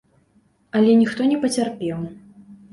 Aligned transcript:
Але 0.79 0.95
ніхто 1.03 1.29
не 1.35 1.39
пацярпеў. 1.45 2.05